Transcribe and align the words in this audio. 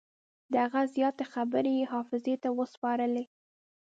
د 0.51 0.53
هغه 0.63 0.81
زیاتې 0.95 1.25
برخې 1.51 1.73
یې 1.79 1.89
حافظې 1.93 2.35
ته 2.43 2.49
وسپارلې. 2.59 3.25